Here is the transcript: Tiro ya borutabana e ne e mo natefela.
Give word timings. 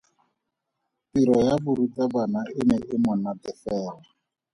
Tiro 1.09 1.35
ya 1.47 1.55
borutabana 1.63 2.39
e 2.59 2.61
ne 2.67 2.77
e 2.95 2.97
mo 3.03 3.13
natefela. 3.23 3.93